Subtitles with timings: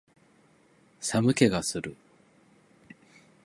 [0.99, 1.95] 寒気がする